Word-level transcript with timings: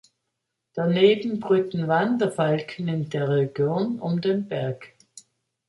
Daneben 0.73 1.39
brüten 1.39 1.87
Wanderfalken 1.87 2.87
in 2.87 3.11
der 3.11 3.29
Region 3.29 3.99
um 3.99 4.19
den 4.19 4.47
Berg. 4.47 4.93